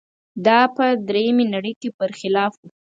[0.45, 2.63] دا په درېیمې نړۍ کې برخلاف و.